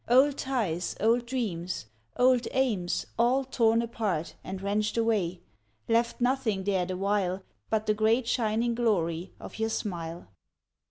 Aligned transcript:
Old 0.09 0.35
ties, 0.35 0.95
old 0.99 1.27
dreams, 1.27 1.85
old 2.17 2.47
aims, 2.53 3.05
all 3.19 3.45
torn 3.45 3.83
apart 3.83 4.33
And 4.43 4.59
wrenched 4.59 4.97
away, 4.97 5.41
left 5.87 6.19
nothing 6.19 6.63
there 6.63 6.87
the 6.87 6.97
while 6.97 7.43
But 7.69 7.85
the 7.85 7.93
great 7.93 8.27
shining 8.27 8.73
glory 8.73 9.31
of 9.39 9.59
your 9.59 9.69
smile. 9.69 10.29